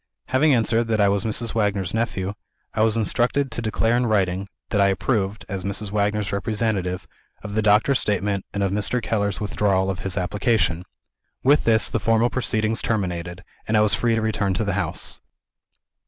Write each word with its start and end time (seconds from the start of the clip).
Having 0.29 0.55
answered 0.55 0.85
that 0.85 0.99
I 0.99 1.09
was 1.09 1.25
Mrs. 1.25 1.53
Wagner's 1.53 1.93
nephew, 1.93 2.33
I 2.73 2.81
was 2.81 2.97
instructed 2.97 3.51
to 3.51 3.61
declare 3.61 3.95
in 3.95 4.07
writing, 4.07 4.47
that 4.69 4.81
I 4.81 4.87
approved 4.87 5.45
(as 5.47 5.63
Mrs. 5.63 5.91
Wagner's 5.91 6.31
representative) 6.31 7.07
of 7.43 7.53
the 7.53 7.61
doctor's 7.61 7.99
statement 7.99 8.43
and 8.51 8.63
of 8.63 8.71
Mr. 8.71 8.99
Keller's 8.99 9.39
withdrawal 9.39 9.91
of 9.91 9.99
his 9.99 10.17
application. 10.17 10.85
With 11.43 11.65
this, 11.65 11.87
the 11.87 11.99
formal 11.99 12.31
proceedings 12.31 12.81
terminated, 12.81 13.43
and 13.67 13.77
I 13.77 13.81
was 13.81 13.93
free 13.93 14.15
to 14.15 14.21
return 14.23 14.55
to 14.55 14.63
the 14.63 14.73
house. 14.73 15.21